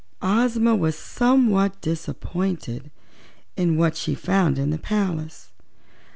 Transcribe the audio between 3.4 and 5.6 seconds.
in what she found in the palace.